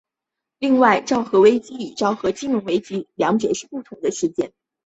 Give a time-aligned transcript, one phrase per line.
[0.57, 4.51] 另外昭和危机跟昭和金融危机两者是不同的事件。